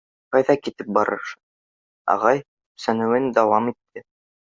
—Ҡайҙа 0.35 0.55
китеп 0.67 0.89
барыш?— 0.99 1.35
ағай 2.17 2.43
төпсөнөүен 2.47 3.33
дауам 3.41 3.73
итте. 3.77 4.09